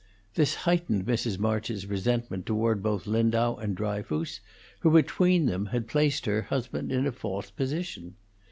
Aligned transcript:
This 0.33 0.55
heightened 0.65 1.05
Mrs. 1.05 1.37
March's 1.37 1.85
resentment 1.85 2.47
toward 2.47 2.81
both 2.81 3.05
Lindau 3.05 3.57
and 3.57 3.77
Dryfoos, 3.77 4.39
who 4.79 4.89
between 4.89 5.45
them 5.45 5.67
had 5.67 5.87
placed 5.87 6.25
her 6.25 6.41
husband 6.41 6.91
in 6.91 7.05
a 7.05 7.11
false 7.11 7.51
position. 7.51 8.15